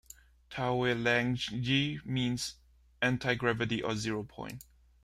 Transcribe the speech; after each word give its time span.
Tauelangi 0.49 2.03
means 2.07 2.55
antigravity 3.03 3.83
or 3.83 3.95
Zero 3.95 4.23
Point. 4.23 4.65